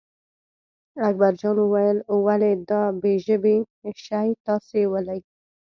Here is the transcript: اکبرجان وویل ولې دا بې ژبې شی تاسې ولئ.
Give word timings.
اکبرجان 1.09 1.55
وویل 1.59 1.97
ولې 2.25 2.51
دا 2.69 2.81
بې 3.01 3.13
ژبې 3.25 3.57
شی 4.05 4.29
تاسې 4.45 4.79
ولئ. 4.93 5.19